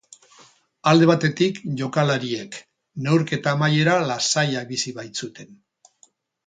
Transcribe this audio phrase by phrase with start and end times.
[0.91, 2.57] Alde batetik jokalariek,
[3.09, 5.59] neurketa amaiera lasaia bizi baitzuten.